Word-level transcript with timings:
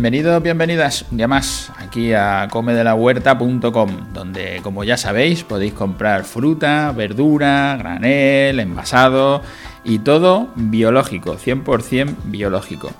Bienvenidos, 0.00 0.42
bienvenidas 0.42 1.04
un 1.10 1.18
día 1.18 1.28
más 1.28 1.70
aquí 1.76 2.14
a 2.14 2.48
comedelahuerta.com, 2.50 4.14
donde 4.14 4.60
como 4.62 4.82
ya 4.82 4.96
sabéis 4.96 5.44
podéis 5.44 5.74
comprar 5.74 6.24
fruta, 6.24 6.90
verdura, 6.92 7.76
granel, 7.76 8.60
envasado 8.60 9.42
y 9.84 9.98
todo 9.98 10.48
biológico, 10.56 11.36
100% 11.36 12.14
biológico. 12.24 12.90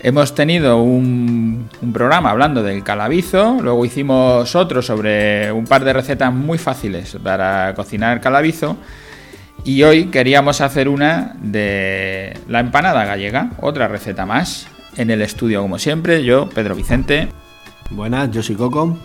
Hemos 0.00 0.34
tenido 0.34 0.82
un, 0.82 1.68
un, 1.82 1.92
programa 1.92 2.30
hablando 2.30 2.62
del 2.62 2.82
calabizo, 2.82 3.58
luego 3.60 3.84
hicimos 3.84 4.56
otro 4.56 4.80
sobre 4.80 5.52
un 5.52 5.66
par 5.66 5.84
de 5.84 5.92
recetas 5.92 6.32
muy 6.32 6.56
fáciles 6.56 7.14
para 7.22 7.74
cocinar 7.74 8.22
calabizo 8.22 8.78
y 9.64 9.82
hoy 9.82 10.06
queríamos 10.06 10.62
hacer 10.62 10.88
una 10.88 11.36
de 11.42 12.38
la 12.48 12.60
empanada 12.60 13.04
gallega, 13.04 13.50
otra 13.60 13.86
receta 13.86 14.24
más 14.24 14.66
en 14.96 15.10
el 15.10 15.22
estudio, 15.22 15.62
como 15.62 15.78
siempre, 15.78 16.24
yo, 16.24 16.48
Pedro 16.48 16.74
Vicente. 16.74 17.28
Buenas, 17.90 18.30
yo 18.30 18.42
soy 18.42 18.56
Coco. 18.56 18.96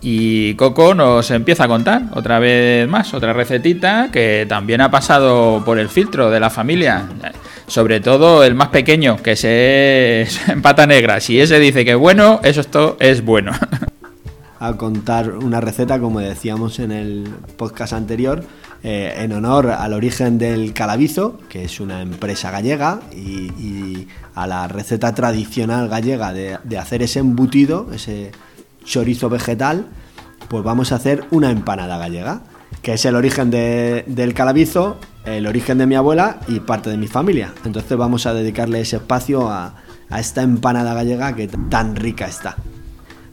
Y 0.00 0.54
Coco 0.54 0.94
nos 0.94 1.30
empieza 1.30 1.64
a 1.64 1.68
contar 1.68 2.02
otra 2.12 2.38
vez 2.38 2.88
más, 2.88 3.14
otra 3.14 3.32
recetita 3.32 4.10
que 4.12 4.46
también 4.48 4.80
ha 4.80 4.90
pasado 4.90 5.62
por 5.64 5.78
el 5.78 5.88
filtro 5.88 6.30
de 6.30 6.40
la 6.40 6.50
familia. 6.50 7.06
Sobre 7.66 8.00
todo 8.00 8.44
el 8.44 8.54
más 8.54 8.68
pequeño, 8.68 9.16
que 9.22 9.36
se 9.36 10.28
en 10.48 10.62
pata 10.62 10.86
negra. 10.86 11.20
Si 11.20 11.40
ese 11.40 11.58
dice 11.58 11.84
que 11.84 11.92
es 11.92 11.96
bueno, 11.96 12.40
eso 12.44 12.60
esto 12.60 12.96
es 13.00 13.24
bueno. 13.24 13.52
A 14.58 14.74
contar 14.76 15.32
una 15.32 15.60
receta, 15.60 16.00
como 16.00 16.20
decíamos 16.20 16.78
en 16.78 16.90
el 16.90 17.28
podcast 17.56 17.92
anterior, 17.92 18.42
eh, 18.82 19.14
en 19.18 19.32
honor 19.32 19.70
al 19.70 19.92
origen 19.92 20.38
del 20.38 20.72
calabizo, 20.72 21.38
que 21.48 21.64
es 21.64 21.80
una 21.80 22.02
empresa 22.02 22.50
gallega, 22.50 23.00
y, 23.12 24.06
a 24.34 24.46
la 24.46 24.68
receta 24.68 25.14
tradicional 25.14 25.88
gallega 25.88 26.32
de, 26.32 26.78
hacer 26.78 27.02
ese 27.02 27.18
embutido, 27.20 27.88
ese 27.92 28.32
chorizo 28.84 29.28
vegetal, 29.28 29.86
pues 30.48 30.62
vamos 30.62 30.92
a 30.92 30.96
hacer 30.96 31.24
una 31.30 31.50
empanada 31.50 31.98
gallega, 31.98 32.42
que 32.82 32.92
es 32.92 33.04
el 33.06 33.16
origen 33.16 33.50
del 33.50 34.34
calabizo, 34.34 34.98
el 35.24 35.46
origen 35.46 35.78
de 35.78 35.86
mi 35.86 35.96
abuela 35.96 36.38
y 36.48 36.60
parte 36.60 36.90
de 36.90 36.96
mi 36.96 37.08
familia. 37.08 37.52
Entonces 37.64 37.96
vamos 37.96 38.26
a 38.26 38.34
dedicarle 38.34 38.80
ese 38.80 38.96
espacio 38.96 39.50
a, 39.50 39.74
esta 40.16 40.42
empanada 40.42 40.94
gallega 40.94 41.34
que 41.34 41.48
tan 41.48 41.96
rica 41.96 42.26
está. 42.26 42.56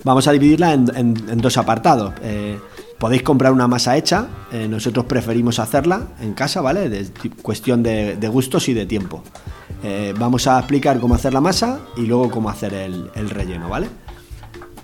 Vamos 0.03 0.27
a 0.27 0.31
dividirla 0.31 0.73
en, 0.73 1.13
dos 1.37 1.57
apartados. 1.57 2.13
Eh, 2.21 2.59
Podéis 2.99 3.23
comprar 3.23 3.51
una 3.51 3.67
masa 3.67 3.97
hecha, 3.97 4.27
eh, 4.53 4.65
nosotros 4.69 5.03
preferimos 5.05 5.59
hacerla 5.59 6.07
en 6.21 6.33
casa, 6.33 6.61
¿vale? 6.61 6.87
De, 6.87 7.05
cuestión 7.41 7.83
de, 7.83 8.29
gustos 8.31 8.69
y 8.69 8.73
de 8.73 8.85
tiempo. 8.85 9.23
Eh, 9.83 10.13
vamos 10.17 10.47
a 10.47 10.57
explicar 10.57 11.01
cómo 11.01 11.13
hacer 11.13 11.33
la 11.33 11.41
masa 11.41 11.79
y 11.97 12.05
luego 12.05 12.31
cómo 12.31 12.49
hacer 12.49 12.73
el, 12.73 13.29
relleno, 13.29 13.67
¿vale? 13.67 13.89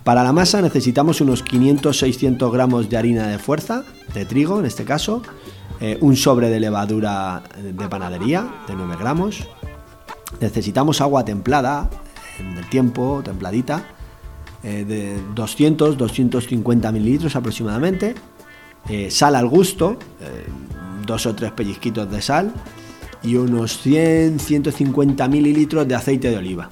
Para 0.04 0.22
la 0.24 0.34
masa 0.34 0.62
necesitamos 0.62 1.22
unos 1.22 1.46
500-600 1.46 2.52
gramos 2.52 2.90
de 2.90 2.98
harina 2.98 3.28
de 3.28 3.40
fuerza, 3.40 3.86
de 4.14 4.26
trigo 4.26 4.60
en 4.60 4.66
este 4.66 4.84
caso, 4.84 5.22
un 6.02 6.18
sobre 6.18 6.50
de 6.50 6.60
levadura 6.60 7.44
de 7.58 7.88
panadería 7.88 8.46
de 8.68 8.76
9 8.76 8.98
gramos, 9.00 9.48
necesitamos 10.42 11.00
agua 11.00 11.24
templada, 11.24 11.90
en 12.38 12.58
el 12.58 12.68
tiempo, 12.70 13.22
templadita, 13.24 13.86
eh, 14.64 14.86
de 14.86 15.18
200, 15.36 15.98
250 15.98 16.92
mililitros 16.92 17.36
aproximadamente, 17.36 18.16
eh, 18.90 19.10
sal 19.10 19.36
al 19.36 19.48
gusto, 19.48 19.98
eh, 20.22 20.46
dos 21.06 21.26
o 21.26 21.36
tres 21.36 21.52
pellizquitos 21.52 22.12
de 22.12 22.22
sal 22.22 22.54
y 23.24 23.36
unos 23.36 23.80
100, 23.80 24.40
150 24.40 25.28
mililitros 25.28 25.88
de 25.88 25.96
aceite 25.96 26.30
de 26.30 26.38
oliva. 26.38 26.70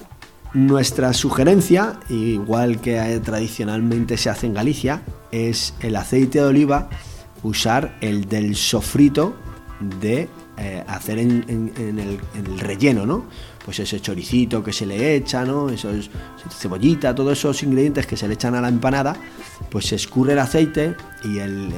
Nuestra 0.54 1.12
sugerencia, 1.12 2.00
igual 2.08 2.80
que 2.80 3.20
tradicionalmente 3.22 4.16
se 4.16 4.30
hace 4.30 4.46
en 4.46 4.54
Galicia, 4.54 5.02
es 5.30 5.74
el 5.80 5.96
aceite 5.96 6.40
de 6.40 6.44
oliva 6.44 6.88
usar 7.42 7.96
el 8.00 8.28
del 8.28 8.56
sofrito 8.56 9.34
de 10.00 10.28
hacer 10.86 11.18
en, 11.18 11.44
el, 11.48 12.18
en, 12.34 12.46
el, 12.46 12.58
relleno, 12.58 13.06
¿no? 13.06 13.24
pues 13.64 13.80
ese 13.80 14.00
choricito 14.00 14.64
que 14.64 14.72
se 14.72 14.86
le 14.86 15.14
echa, 15.14 15.44
¿no? 15.44 15.68
Esos, 15.68 16.08
cebollita, 16.50 17.14
todos 17.14 17.36
esos 17.36 17.62
ingredientes 17.62 18.06
que 18.06 18.16
se 18.16 18.26
le 18.26 18.34
echan 18.34 18.54
a 18.54 18.62
la 18.62 18.68
empanada, 18.68 19.14
pues 19.70 19.86
se 19.86 19.96
escurre 19.96 20.32
el 20.32 20.38
aceite 20.38 20.96
y 21.22 21.38
el, 21.38 21.70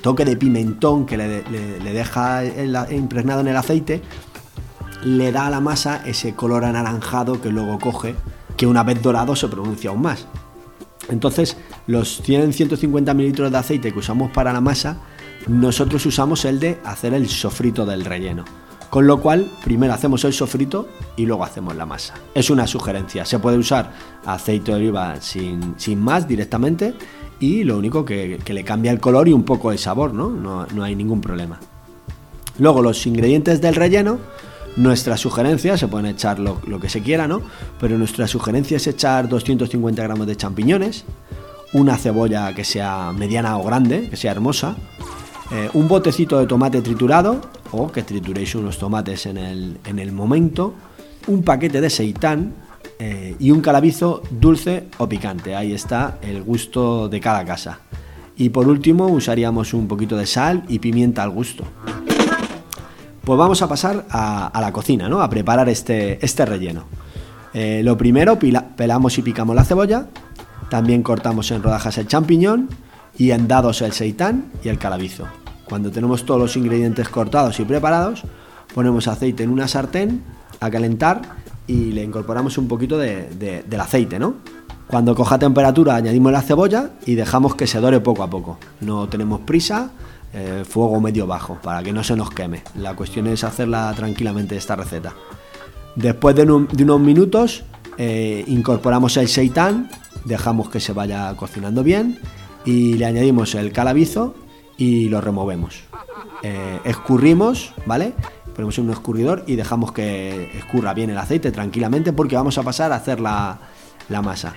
toque 0.00 0.24
de 0.24 0.36
pimentón 0.36 1.04
que 1.04 1.16
le, 1.16 1.42
deja 1.92 2.44
impregnado 2.92 3.40
en 3.40 3.48
el 3.48 3.56
aceite 3.56 4.02
le 5.04 5.32
da 5.32 5.46
a 5.46 5.50
la 5.50 5.60
masa 5.60 6.02
ese 6.06 6.34
color 6.34 6.64
anaranjado 6.64 7.40
que 7.40 7.50
luego 7.50 7.78
coge, 7.78 8.14
que 8.56 8.66
una 8.66 8.82
vez 8.82 9.02
dorado 9.02 9.36
se 9.36 9.48
pronuncia 9.48 9.90
aún 9.90 10.02
más. 10.02 10.26
Entonces, 11.08 11.56
los 11.86 12.22
100-150 12.22 13.14
mililitros 13.14 13.50
de 13.50 13.58
aceite 13.58 13.92
que 13.92 13.98
usamos 13.98 14.30
para 14.30 14.52
la 14.52 14.60
masa, 14.60 14.98
nosotros 15.46 16.04
usamos 16.06 16.44
el 16.44 16.58
de 16.58 16.80
hacer 16.84 17.14
el 17.14 17.28
sofrito 17.28 17.86
del 17.86 18.04
relleno. 18.04 18.44
Con 18.90 19.06
lo 19.06 19.20
cual, 19.20 19.50
primero 19.64 19.92
hacemos 19.92 20.24
el 20.24 20.32
sofrito 20.32 20.88
y 21.16 21.26
luego 21.26 21.44
hacemos 21.44 21.74
la 21.76 21.86
masa. 21.86 22.14
Es 22.34 22.50
una 22.50 22.66
sugerencia. 22.66 23.24
Se 23.24 23.38
puede 23.38 23.58
usar 23.58 23.92
aceite 24.24 24.70
de 24.70 24.76
oliva 24.76 25.20
sin, 25.20 25.74
más 25.98 26.26
directamente 26.28 26.94
y 27.40 27.64
lo 27.64 27.76
único 27.76 28.04
que, 28.04 28.38
le 28.46 28.64
cambia 28.64 28.92
el 28.92 29.00
color 29.00 29.28
y 29.28 29.32
un 29.32 29.42
poco 29.42 29.72
el 29.72 29.78
sabor, 29.78 30.14
¿no? 30.14 30.30
No, 30.30 30.82
hay 30.82 30.94
ningún 30.94 31.20
problema. 31.20 31.58
Luego 32.58 32.80
los 32.80 33.06
ingredientes 33.06 33.60
del 33.60 33.74
relleno, 33.74 34.18
nuestra 34.76 35.16
sugerencia, 35.16 35.76
se 35.76 35.88
pueden 35.88 36.06
echar 36.06 36.38
lo, 36.38 36.80
que 36.80 36.88
se 36.88 37.02
quiera, 37.02 37.28
¿no? 37.28 37.42
Pero 37.78 37.98
nuestra 37.98 38.26
sugerencia 38.26 38.78
es 38.78 38.86
echar 38.86 39.28
250 39.28 40.02
gramos 40.02 40.26
de 40.26 40.36
champiñones, 40.36 41.04
una 41.72 41.98
cebolla 41.98 42.54
que 42.54 42.64
sea 42.64 43.12
mediana 43.12 43.58
o 43.58 43.64
grande, 43.64 44.08
que 44.08 44.16
sea 44.16 44.30
hermosa, 44.30 44.76
eh, 45.52 45.70
un 45.74 45.86
botecito 45.86 46.38
de 46.38 46.46
tomate 46.46 46.82
triturado 46.82 47.40
o 47.70 47.90
que 47.90 48.02
trituréis 48.02 48.54
unos 48.54 48.78
tomates 48.78 49.26
en 49.26 49.36
el, 49.38 50.12
momento, 50.12 50.74
un 51.28 51.42
paquete 51.42 51.80
de 51.80 51.90
seitán 51.90 52.54
eh, 52.98 53.36
y 53.38 53.50
un 53.50 53.60
calabizo 53.60 54.22
dulce 54.30 54.88
o 54.98 55.08
picante. 55.08 55.54
Ahí 55.54 55.72
está 55.72 56.18
el 56.22 56.42
gusto 56.42 57.08
de 57.08 57.20
cada 57.20 57.44
casa. 57.44 57.80
Y 58.36 58.48
por 58.48 58.66
último 58.68 59.06
usaríamos 59.06 59.72
un 59.72 59.86
poquito 59.86 60.16
de 60.16 60.26
sal 60.26 60.64
y 60.68 60.80
pimienta 60.80 61.22
al 61.22 61.30
gusto. 61.30 61.64
Pues 63.22 63.38
vamos 63.38 63.62
a 63.62 63.68
pasar 63.68 64.04
a, 64.10 64.58
la 64.60 64.72
cocina, 64.72 65.08
¿no? 65.08 65.20
A 65.20 65.30
preparar 65.30 65.68
este, 65.68 66.24
este 66.24 66.44
relleno. 66.44 66.84
Eh, 67.54 67.82
lo 67.82 67.96
primero, 67.96 68.38
pelamos 68.38 69.16
y 69.18 69.22
picamos 69.22 69.54
la 69.56 69.64
cebolla. 69.64 70.08
También 70.70 71.02
cortamos 71.02 71.50
en 71.52 71.62
rodajas 71.62 71.98
el 71.98 72.08
champiñón 72.08 72.68
y 73.18 73.30
en 73.30 73.48
dados 73.48 73.82
el 73.82 73.92
seitán 73.92 74.50
y 74.62 74.68
el 74.68 74.78
calabizo. 74.78 75.24
Cuando 75.64 75.90
tenemos 75.90 76.24
todos 76.24 76.40
los 76.40 76.56
ingredientes 76.56 77.08
cortados 77.08 77.58
y 77.60 77.64
preparados, 77.64 78.22
ponemos 78.74 79.08
aceite 79.08 79.42
en 79.42 79.50
una 79.50 79.68
sartén 79.68 80.22
a 80.60 80.70
calentar 80.70 81.22
y 81.66 81.92
le 81.92 82.04
incorporamos 82.04 82.58
un 82.58 82.68
poquito 82.68 82.98
de, 82.98 83.64
del 83.66 83.80
aceite, 83.80 84.18
¿no? 84.18 84.34
Cuando 84.86 85.16
coja 85.16 85.38
temperatura 85.38 85.96
añadimos 85.96 86.30
la 86.30 86.42
cebolla 86.42 86.90
y 87.04 87.16
dejamos 87.16 87.56
que 87.56 87.66
se 87.66 87.80
dore 87.80 87.98
poco 87.98 88.22
a 88.22 88.30
poco. 88.30 88.58
No 88.80 89.08
tenemos 89.08 89.40
prisa, 89.40 89.90
eh, 90.32 90.64
fuego 90.68 91.00
medio 91.00 91.26
bajo, 91.26 91.58
para 91.60 91.82
que 91.82 91.92
no 91.92 92.04
se 92.04 92.14
nos 92.14 92.30
queme. 92.30 92.62
La 92.76 92.94
cuestión 92.94 93.26
es 93.26 93.42
hacerla 93.42 93.92
tranquilamente 93.96 94.56
esta 94.56 94.76
receta. 94.76 95.12
Después 95.96 96.36
de, 96.36 96.42
unos 96.42 97.00
minutos 97.00 97.64
eh, 97.98 98.44
incorporamos 98.46 99.16
el 99.16 99.26
seitán, 99.26 99.90
dejamos 100.24 100.68
que 100.68 100.78
se 100.78 100.92
vaya 100.92 101.34
cocinando 101.36 101.82
bien 101.82 102.20
y 102.66 102.94
le 102.94 103.06
añadimos 103.06 103.54
el 103.54 103.72
calabizo 103.72 104.34
y 104.76 105.08
lo 105.08 105.22
removemos. 105.22 105.84
Eh, 106.42 106.80
escurrimos, 106.84 107.72
¿vale? 107.86 108.12
Ponemos 108.54 108.76
en 108.78 108.84
un 108.84 108.90
escurridor 108.90 109.44
y 109.46 109.56
dejamos 109.56 109.92
que 109.92 110.50
escurra 110.58 110.92
bien 110.92 111.10
el 111.10 111.18
aceite 111.18 111.52
tranquilamente 111.52 112.12
porque 112.12 112.36
vamos 112.36 112.58
a 112.58 112.62
pasar 112.62 112.92
a 112.92 112.96
hacer 112.96 113.20
la, 113.20 113.58
masa. 114.22 114.54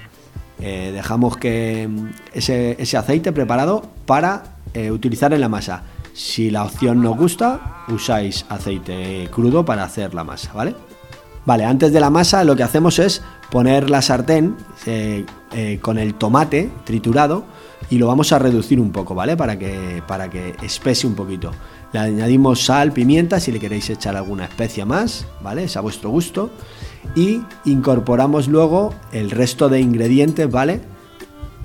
Eh, 0.60 0.92
dejamos 0.94 1.38
que 1.38 1.88
mm, 1.88 2.08
ese, 2.34 2.98
aceite 2.98 3.32
preparado 3.32 3.84
para 4.06 4.58
eh, 4.74 4.92
utilizar 4.92 5.32
en 5.34 5.42
la 5.42 5.50
masa. 5.50 5.84
Si 6.14 6.50
la 6.50 6.66
opción 6.66 7.02
no 7.02 7.16
gusta, 7.16 7.86
usáis 7.88 8.46
aceite 8.50 9.30
crudo 9.32 9.64
para 9.64 9.84
hacer 9.84 10.14
la 10.14 10.24
masa, 10.24 10.52
¿vale? 10.54 10.76
Vale, 11.46 11.66
antes 11.66 11.92
de 11.92 12.00
la 12.00 12.10
masa 12.10 12.44
lo 12.44 12.56
que 12.56 12.64
hacemos 12.64 13.00
es 13.00 13.22
poner 13.50 13.90
la 13.90 14.02
sartén 14.02 14.56
con 15.82 15.98
el 15.98 16.14
tomate 16.16 16.70
triturado 16.84 17.44
y 17.90 17.98
lo 17.98 18.08
vamos 18.08 18.32
a 18.34 18.40
reducir 18.40 18.80
un 18.80 18.92
poco, 18.92 19.16
¿vale? 19.16 19.36
Para 19.36 19.58
que, 19.58 20.04
para 20.08 20.30
que 20.30 20.56
espese 20.62 21.08
un 21.08 21.16
poquito. 21.16 21.52
Le 21.92 22.00
añadimos 22.00 22.64
sal, 22.66 22.92
pimienta, 22.92 23.40
si 23.40 23.52
le 23.52 23.60
queréis 23.60 23.90
echar 23.90 24.16
alguna 24.16 24.46
especia 24.46 24.86
más, 24.86 25.26
¿vale? 25.42 25.64
Es 25.64 25.76
a 25.76 25.82
vuestro 25.82 26.12
gusto. 26.12 26.52
Y 27.16 27.42
incorporamos 27.66 28.48
luego 28.48 28.94
el 29.12 29.32
resto 29.32 29.70
de 29.70 29.80
ingredientes, 29.80 30.52
¿vale? 30.52 30.82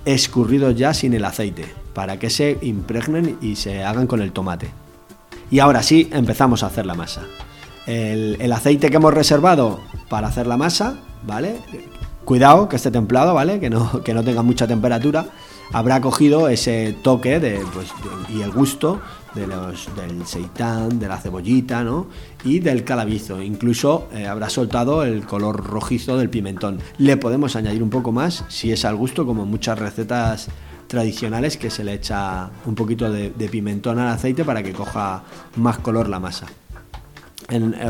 Escurridos 0.06 0.76
ya 0.76 0.94
sin 0.94 1.12
el 1.12 1.26
aceite, 1.26 1.66
para 1.92 2.18
que 2.18 2.30
se 2.30 2.56
impregnen 2.62 3.36
y 3.42 3.56
se 3.56 3.84
hagan 3.84 4.06
con 4.06 4.22
el 4.22 4.32
tomate. 4.32 4.70
Y 5.50 5.58
ahora 5.58 5.82
sí, 5.82 6.08
empezamos 6.10 6.62
a 6.62 6.68
hacer 6.68 6.86
la 6.86 6.94
masa. 6.94 7.22
El, 7.86 8.52
aceite 8.52 8.90
que 8.90 8.96
hemos 8.96 9.12
reservado 9.12 9.80
para 10.08 10.28
hacer 10.28 10.46
la 10.46 10.56
masa, 10.56 10.96
¿vale? 11.26 11.56
Cuidado 12.24 12.68
que 12.68 12.76
esté 12.76 12.90
templado, 12.90 13.34
¿vale? 13.34 13.60
Que 13.60 13.70
no, 13.70 14.02
que 14.02 14.14
no 14.14 14.24
tenga 14.24 14.42
mucha 14.42 14.66
temperatura. 14.66 15.26
Habrá 15.72 16.00
cogido 16.00 16.48
ese 16.48 16.96
toque 17.02 17.40
de, 17.40 17.60
pues, 17.72 17.88
y 18.28 18.42
el 18.42 18.50
gusto 18.50 19.00
de 19.34 19.46
los, 19.46 19.88
del 19.96 20.26
seitán, 20.26 20.98
de 20.98 21.08
la 21.08 21.18
cebollita, 21.18 21.82
¿no? 21.82 22.06
Y 22.44 22.60
del 22.60 22.84
calabizo. 22.84 23.42
Incluso 23.42 24.08
eh, 24.12 24.26
habrá 24.26 24.48
soltado 24.48 25.02
el 25.02 25.26
color 25.26 25.64
rojizo 25.64 26.16
del 26.16 26.30
pimentón. 26.30 26.78
Le 26.98 27.16
podemos 27.16 27.56
añadir 27.56 27.82
un 27.82 27.90
poco 27.90 28.12
más 28.12 28.44
si 28.48 28.72
es 28.72 28.84
al 28.84 28.96
gusto, 28.96 29.26
como 29.26 29.44
muchas 29.44 29.78
recetas 29.78 30.48
tradicionales 30.86 31.56
que 31.56 31.70
se 31.70 31.82
le 31.82 31.94
echa 31.94 32.50
un 32.66 32.74
poquito 32.74 33.10
de, 33.10 33.30
pimentón 33.50 33.98
al 33.98 34.08
aceite 34.08 34.44
para 34.44 34.62
que 34.62 34.72
coja 34.72 35.22
más 35.56 35.78
color 35.78 36.08
la 36.08 36.20
masa. 36.20 36.46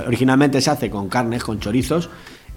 Originalmente 0.07 0.61
se 0.61 0.71
hace 0.71 0.91
con 0.91 1.09
carnes, 1.09 1.45
con 1.45 1.61
chorizos 1.61 2.11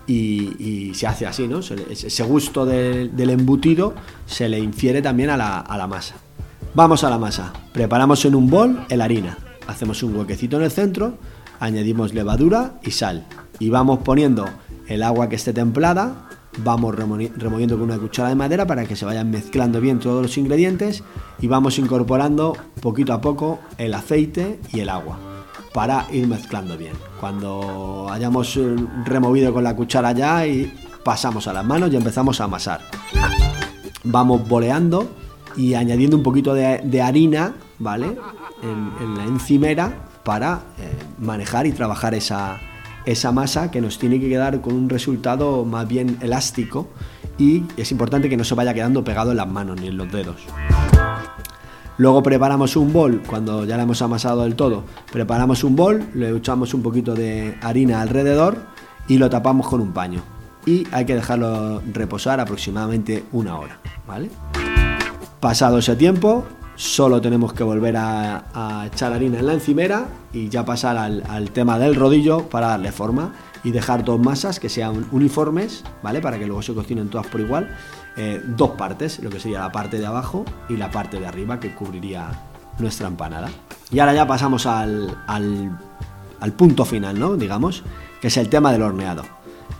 y, 0.08 0.92
se 0.94 1.06
hace 1.08 1.26
así, 1.26 1.48
¿no? 1.48 1.60
ese 1.60 2.24
gusto 2.24 2.66
del 2.66 3.30
embutido 3.30 3.94
se 4.26 4.50
le 4.50 4.60
infiere 4.60 5.02
también 5.02 5.30
a 5.30 5.38
la, 5.38 5.60
a 5.60 5.78
la 5.78 5.88
masa. 5.88 6.16
Vamos 6.74 7.04
a 7.04 7.10
la 7.10 7.18
masa. 7.18 7.54
Preparamos 7.74 8.24
en 8.26 8.36
un 8.36 8.50
bol 8.50 8.86
el 8.90 9.02
harina. 9.02 9.38
Hacemos 9.68 10.02
un 10.04 10.16
huequecito 10.16 10.58
en 10.58 10.64
el 10.64 10.72
centro, 10.72 11.18
añadimos 11.60 12.14
levadura 12.14 12.80
y 12.84 12.92
sal. 12.92 13.26
Y 13.60 13.70
vamos 13.70 14.00
poniendo 14.00 14.46
el 14.88 15.04
agua 15.04 15.28
que 15.28 15.36
esté 15.36 15.54
templada, 15.54 16.30
vamos 16.64 16.96
removiendo 16.96 17.76
con 17.76 17.84
una 17.84 17.98
cuchara 17.98 18.30
de 18.30 18.36
madera 18.36 18.66
para 18.66 18.86
que 18.86 18.96
se 18.96 19.06
vayan 19.06 19.30
mezclando 19.30 19.82
bien 19.82 20.00
todos 20.00 20.22
los 20.22 20.38
ingredientes 20.38 21.04
y 21.40 21.48
vamos 21.48 21.78
incorporando 21.78 22.56
poquito 22.82 23.14
a 23.14 23.22
poco 23.22 23.60
el 23.78 23.94
aceite 23.94 24.60
y 24.72 24.80
el 24.80 24.90
agua 24.90 25.37
para 25.78 26.08
ir 26.12 26.28
mezclando 26.28 26.76
bien. 26.76 26.94
Cuando 27.20 28.08
hayamos 28.10 28.58
eh, 28.58 28.76
removido 29.06 29.54
con 29.54 29.64
la 29.64 29.76
cuchara 29.76 30.12
ya 30.12 30.48
y 30.48 30.74
pasamos 31.04 31.48
a 31.48 31.54
las 31.54 31.64
manos 31.64 31.94
y 31.94 31.96
empezamos 31.96 32.42
a 32.42 32.46
amasar. 32.46 32.82
Vamos 34.04 34.48
boleando 34.48 35.08
y 35.56 35.76
añadiendo 35.76 36.18
un 36.18 36.24
poquito 36.24 36.56
de, 36.56 37.00
harina, 37.00 37.54
¿vale? 37.78 38.18
En, 38.64 39.18
la 39.18 39.26
encimera 39.26 39.94
para 40.24 40.62
eh, 40.80 40.98
manejar 41.20 41.68
y 41.68 41.74
trabajar 41.74 42.16
esa, 42.16 42.58
esa 43.06 43.32
masa 43.32 43.70
que 43.70 43.80
nos 43.80 44.00
tiene 44.00 44.20
que 44.20 44.30
quedar 44.30 44.62
con 44.62 44.74
un 44.74 44.90
resultado 44.90 45.64
más 45.64 45.88
bien 45.88 46.18
elástico 46.24 46.88
y 47.38 47.66
es 47.78 47.92
importante 47.92 48.30
que 48.30 48.38
no 48.38 48.44
se 48.44 48.56
vaya 48.56 48.74
quedando 48.74 49.04
pegado 49.04 49.30
en 49.30 49.38
las 49.38 49.48
manos 49.48 49.80
ni 49.80 49.90
en 49.90 49.98
los 49.98 50.12
dedos. 50.12 50.38
Luego 51.98 52.22
preparamos 52.22 52.76
un 52.76 52.94
bol, 52.94 53.24
cuando 53.26 53.66
ya 53.66 53.76
lo 53.76 53.84
hemos 53.84 54.02
amasado 54.04 54.44
del 54.44 54.56
todo, 54.56 54.84
preparamos 55.12 55.64
un 55.64 55.76
bol, 55.76 56.06
le 56.14 56.30
echamos 56.30 56.76
un 56.76 56.84
poquito 56.84 57.16
de 57.16 57.58
harina 57.62 58.02
alrededor 58.02 58.58
y 59.08 59.18
lo 59.18 59.32
tapamos 59.32 59.68
con 59.68 59.82
un 59.82 59.94
paño. 59.94 60.22
Y 60.68 60.86
hay 60.92 61.06
que 61.06 61.16
dejarlo 61.16 61.82
reposar 61.92 62.40
aproximadamente 62.40 63.24
una 63.32 63.58
hora, 63.58 63.80
¿vale? 64.08 64.30
Pasado 65.40 65.80
ese 65.80 65.96
tiempo, 65.96 66.46
solo 66.76 67.20
tenemos 67.20 67.54
que 67.54 67.64
volver 67.64 67.96
a, 67.98 68.86
echar 68.86 69.12
harina 69.14 69.40
en 69.40 69.48
la 69.48 69.54
encimera 69.54 70.06
y 70.32 70.50
ya 70.50 70.66
pasar 70.66 70.98
al, 70.98 71.50
tema 71.52 71.80
del 71.80 71.96
rodillo 71.96 72.48
para 72.48 72.68
darle 72.68 72.92
forma 72.92 73.34
y 73.64 73.72
dejar 73.72 74.06
dos 74.06 74.20
masas 74.20 74.60
que 74.60 74.70
sean 74.70 75.08
uniformes, 75.12 75.84
¿vale? 76.04 76.22
Para 76.22 76.38
que 76.38 76.46
luego 76.46 76.62
se 76.62 76.76
cocinen 76.76 77.10
todas 77.10 77.26
por 77.26 77.42
igual. 77.42 77.76
Eh, 78.18 78.42
dos 78.46 78.72
partes, 78.72 79.20
lo 79.20 79.30
que 79.30 79.40
sería 79.40 79.60
la 79.60 79.72
parte 79.72 80.00
de 80.00 80.06
abajo 80.06 80.44
y 80.70 80.78
la 80.78 80.90
parte 80.90 81.20
de 81.20 81.28
arriba 81.28 81.60
que 81.60 81.74
cubriría 81.76 82.30
nuestra 82.80 83.08
empanada. 83.08 83.50
Y 83.92 84.00
ahora 84.00 84.14
ya 84.14 84.28
pasamos 84.28 84.66
al, 84.66 85.16
al 85.28 86.54
punto 86.54 86.84
final, 86.84 87.20
¿no? 87.20 87.36
Digamos, 87.36 87.84
que 88.20 88.28
es 88.28 88.38
el 88.38 88.50
tema 88.50 88.72
del 88.72 88.82
horneado. 88.82 89.24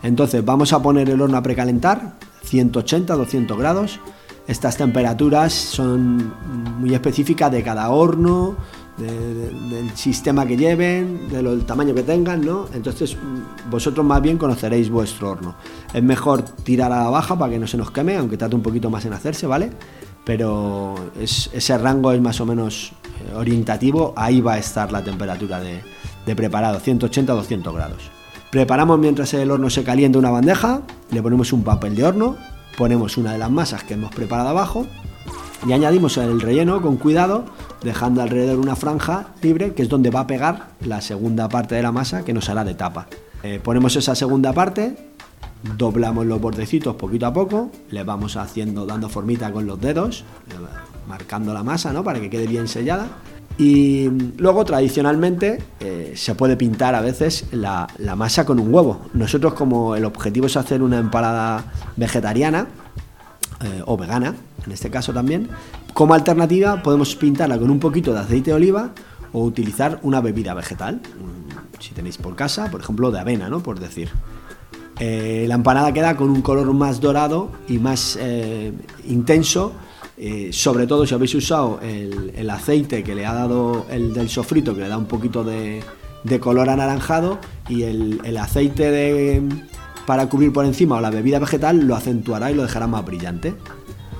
Entonces 0.02 0.44
vamos 0.44 0.72
a 0.72 0.80
poner 0.80 1.10
el 1.10 1.20
horno 1.20 1.36
a 1.36 1.42
precalentar, 1.42 2.14
180-200 2.44 3.56
grados 3.58 4.00
estas 4.48 4.78
temperaturas 4.78 5.52
son 5.52 6.32
muy 6.80 6.94
específicas 6.94 7.52
de 7.52 7.62
cada 7.62 7.90
horno, 7.90 8.56
del 8.98 9.90
sistema 9.94 10.44
que 10.46 10.56
lleven, 10.56 11.28
del 11.28 11.64
tamaño 11.64 11.94
que 11.94 12.02
tengan, 12.02 12.44
¿no? 12.44 12.66
Entonces 12.74 13.16
vosotros 13.70 14.04
más 14.04 14.20
bien 14.20 14.38
conoceréis 14.38 14.90
vuestro 14.90 15.30
horno. 15.30 15.54
Es 15.92 16.02
mejor 16.02 16.42
tirar 16.42 16.92
a 16.92 17.04
la 17.04 17.10
baja 17.10 17.38
para 17.38 17.52
que 17.52 17.58
no 17.58 17.66
se 17.66 17.76
nos 17.76 17.90
queme, 17.90 18.16
aunque 18.16 18.36
trate 18.36 18.56
un 18.56 18.62
poquito 18.62 18.90
más 18.90 19.04
en 19.04 19.12
hacerse, 19.12 19.46
¿vale? 19.46 19.70
Pero 20.24 20.96
ese 21.18 21.78
rango 21.78 22.12
es 22.12 22.20
más 22.20 22.40
o 22.40 22.46
menos 22.46 22.92
eh, 22.92 23.34
orientativo, 23.34 24.12
ahí 24.16 24.40
va 24.40 24.54
a 24.54 24.58
estar 24.58 24.92
la 24.92 25.02
temperatura 25.02 25.60
de, 25.60 25.80
de 26.26 26.36
preparado, 26.36 26.80
180-200 26.80 27.72
grados. 27.72 28.10
Preparamos 28.50 28.98
mientras 28.98 29.32
el 29.34 29.50
horno 29.50 29.70
se 29.70 29.84
calienta 29.84 30.18
una 30.18 30.30
bandeja, 30.30 30.82
le 31.10 31.22
ponemos 31.22 31.52
un 31.52 31.62
papel 31.62 31.94
de 31.94 32.04
horno, 32.04 32.36
ponemos 32.76 33.16
una 33.16 33.32
de 33.32 33.38
las 33.38 33.50
masas 33.50 33.84
que 33.84 33.94
hemos 33.94 34.14
preparado 34.14 34.48
abajo 34.48 34.86
y 35.66 35.72
añadimos 35.72 36.16
el 36.16 36.40
relleno 36.40 36.80
con 36.80 36.96
cuidado, 36.96 37.44
dejando 37.82 38.22
alrededor 38.22 38.58
una 38.58 38.76
franja 38.76 39.28
libre, 39.42 39.74
que 39.74 39.82
es 39.82 39.88
donde 39.88 40.10
va 40.10 40.20
a 40.20 40.26
pegar 40.26 40.70
la 40.80 41.00
segunda 41.00 41.48
parte 41.48 41.74
de 41.74 41.82
la 41.82 41.92
masa 41.92 42.24
que 42.24 42.32
nos 42.32 42.48
hará 42.48 42.64
de 42.64 42.74
tapa. 42.74 43.08
Eh, 43.42 43.60
ponemos 43.62 43.94
esa 43.96 44.14
segunda 44.14 44.52
parte, 44.52 44.96
doblamos 45.76 46.26
los 46.26 46.40
bordecitos 46.40 46.94
poquito 46.96 47.26
a 47.26 47.32
poco, 47.32 47.70
le 47.90 48.04
vamos 48.04 48.36
haciendo, 48.36 48.86
dando 48.86 49.08
formita 49.08 49.52
con 49.52 49.66
los 49.66 49.80
dedos, 49.80 50.24
marcando 51.08 51.52
la 51.52 51.62
masa, 51.62 51.92
¿no? 51.92 52.04
Para 52.04 52.20
que 52.20 52.30
quede 52.30 52.46
bien 52.46 52.68
sellada. 52.68 53.08
Y 53.58 54.08
luego, 54.36 54.64
tradicionalmente, 54.64 55.60
eh, 55.80 56.12
se 56.14 56.36
puede 56.36 56.56
pintar 56.56 56.94
a 56.94 57.00
veces 57.00 57.46
la, 57.50 57.88
masa 58.16 58.46
con 58.46 58.60
un 58.60 58.72
huevo. 58.72 59.00
Nosotros, 59.14 59.54
como 59.54 59.96
el 59.96 60.04
objetivo 60.04 60.46
es 60.46 60.56
hacer 60.56 60.80
una 60.80 60.98
empanada 60.98 61.64
vegetariana 61.96 62.68
eh, 63.64 63.82
o 63.84 63.96
vegana, 63.96 64.36
en 64.64 64.72
este 64.72 64.90
caso 64.90 65.12
también, 65.12 65.48
como 65.94 66.14
alternativa 66.14 66.82
podemos 66.82 67.14
pintarla 67.16 67.58
con 67.58 67.70
un 67.70 67.78
poquito 67.78 68.12
de 68.12 68.20
aceite 68.20 68.50
de 68.50 68.56
oliva 68.56 68.92
o 69.32 69.42
utilizar 69.44 70.00
una 70.02 70.20
bebida 70.20 70.54
vegetal, 70.54 70.96
mm, 70.96 71.80
si 71.80 71.94
tenéis 71.94 72.18
por 72.18 72.34
casa, 72.36 72.70
por 72.70 72.80
ejemplo, 72.80 73.10
de 73.10 73.20
avena, 73.20 73.48
¿no? 73.48 73.60
Por 73.60 73.78
decir. 73.78 74.10
Eh, 75.00 75.44
la 75.46 75.54
empanada 75.54 75.92
queda 75.92 76.16
con 76.16 76.28
un 76.28 76.42
color 76.42 76.72
más 76.74 77.00
dorado 77.00 77.52
y 77.68 77.78
más 77.78 78.18
intenso 79.06 79.72
eh, 80.20 80.50
sobre 80.52 80.88
todo 80.88 81.06
si 81.06 81.14
habéis 81.14 81.32
usado 81.36 81.78
el, 81.80 82.50
aceite 82.50 83.04
que 83.04 83.14
le 83.14 83.24
ha 83.24 83.32
dado 83.32 83.86
el 83.88 84.12
del 84.12 84.28
sofrito, 84.28 84.74
que 84.74 84.80
le 84.80 84.88
da 84.88 84.98
un 84.98 85.06
poquito 85.06 85.44
de, 85.44 85.80
color 86.40 86.68
anaranjado, 86.68 87.38
y 87.68 87.84
el, 87.84 88.36
aceite 88.36 88.90
de, 88.90 89.42
para 90.06 90.28
cubrir 90.28 90.52
por 90.52 90.64
encima 90.64 90.96
o 90.96 91.00
la 91.00 91.10
bebida 91.10 91.38
vegetal 91.38 91.86
lo 91.86 91.94
acentuará 91.94 92.50
y 92.50 92.54
lo 92.54 92.62
dejará 92.62 92.88
más 92.88 93.04
brillante. 93.04 93.54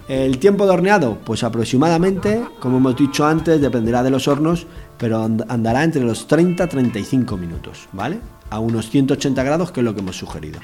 El 0.09 0.39
tiempo 0.39 0.65
de 0.65 0.73
horneado, 0.73 1.19
pues 1.23 1.45
aproximadamente, 1.45 2.43
como 2.61 2.79
hemos 2.79 2.97
dicho 2.97 3.27
antes, 3.27 3.61
dependerá 3.61 4.03
de 4.03 4.09
los 4.09 4.27
hornos, 4.27 4.67
pero 4.97 5.23
andará 5.23 5.85
entre 5.85 6.03
los 6.03 6.27
30 6.27 6.67
35 6.67 7.37
minutos, 7.37 7.89
¿vale? 7.93 8.19
A 8.49 8.59
unos 8.59 8.89
180 8.89 9.43
grados, 9.43 9.71
que 9.71 9.81
es 9.81 9.85
lo 9.85 9.95
que 9.95 10.01
hemos 10.01 10.17
sugerido. 10.17 10.61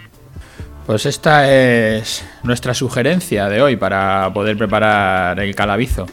Pues 0.87 1.05
esta 1.05 1.51
es 1.53 2.25
nuestra 2.43 2.73
sugerencia 2.73 3.51
de 3.51 3.61
hoy 3.61 3.77
para 3.77 4.33
poder 4.33 4.57
preparar 4.57 5.39
el 5.39 5.55
calabizo. 5.55 6.07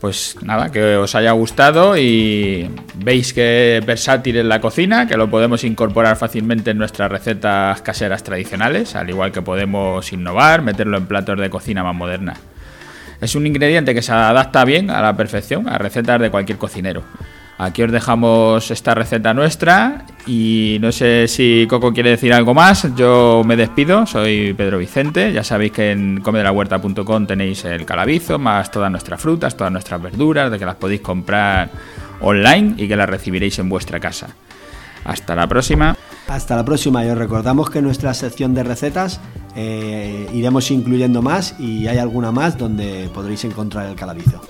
Pues 0.00 0.36
nada, 0.42 0.70
que 0.70 0.96
os 0.96 1.14
haya 1.14 1.32
gustado 1.32 1.96
y 1.96 2.70
veis 2.96 3.32
que 3.32 3.82
versátil 3.86 4.36
en 4.36 4.48
la 4.48 4.60
cocina, 4.60 5.06
que 5.06 5.16
lo 5.16 5.30
podemos 5.30 5.64
incorporar 5.64 6.16
fácilmente 6.16 6.72
en 6.72 6.78
nuestras 6.78 7.10
recetas 7.10 7.80
caseras 7.80 8.22
tradicionales, 8.22 8.94
al 8.94 9.08
igual 9.08 9.32
que 9.32 9.40
podemos 9.40 10.12
innovar, 10.12 10.60
meterlo 10.60 10.98
en 10.98 11.06
platos 11.06 11.38
de 11.38 11.48
cocina 11.48 11.82
más 11.82 11.94
moderna. 11.94 12.34
Es 13.20 13.34
un 13.34 13.46
ingrediente 13.46 13.94
que 13.94 14.02
se 14.02 14.12
adapta 14.12 14.64
bien 14.66 14.90
a 14.90 15.00
la 15.00 15.16
perfección 15.16 15.68
a 15.68 15.78
recetas 15.78 16.20
de 16.20 16.30
cualquier 16.30 16.58
cocinero. 16.58 17.02
Aquí 17.58 17.82
os 17.82 17.90
dejamos 17.90 18.70
esta 18.70 18.94
receta 18.94 19.32
nuestra 19.32 20.04
y 20.26 20.76
no 20.80 20.92
sé 20.92 21.26
si 21.26 21.66
Coco 21.68 21.92
quiere 21.92 22.10
decir 22.10 22.34
algo 22.34 22.52
más. 22.52 22.86
Yo 22.96 23.42
me 23.46 23.56
despido, 23.56 24.04
soy 24.06 24.52
Pedro 24.52 24.76
Vicente. 24.78 25.32
Ya 25.32 25.42
sabéis 25.42 25.72
que 25.72 25.92
en 25.92 26.20
comedelahuerta.com 26.20 27.26
tenéis 27.26 27.64
el 27.64 27.86
calabizo, 27.86 28.38
más 28.38 28.70
todas 28.70 28.90
nuestras 28.90 29.20
frutas, 29.20 29.56
todas 29.56 29.72
nuestras 29.72 30.02
verduras, 30.02 30.50
de 30.50 30.58
que 30.58 30.66
las 30.66 30.74
podéis 30.74 31.00
comprar 31.00 31.70
online 32.20 32.74
y 32.76 32.88
que 32.88 32.96
las 32.96 33.08
recibiréis 33.08 33.58
en 33.58 33.70
vuestra 33.70 34.00
casa. 34.00 34.28
Hasta 35.04 35.34
la 35.34 35.46
próxima. 35.46 35.96
Hasta 36.28 36.56
la 36.56 36.64
próxima 36.64 37.04
y 37.04 37.08
os 37.08 37.16
recordamos 37.16 37.70
que 37.70 37.78
en 37.78 37.84
nuestra 37.84 38.12
sección 38.12 38.52
de 38.52 38.64
recetas 38.64 39.20
eh, 39.54 40.28
iremos 40.34 40.70
incluyendo 40.70 41.22
más 41.22 41.58
y 41.58 41.86
hay 41.86 41.98
alguna 41.98 42.32
más 42.32 42.58
donde 42.58 43.08
podréis 43.14 43.44
encontrar 43.44 43.86
el 43.86 43.94
calabizo. 43.94 44.42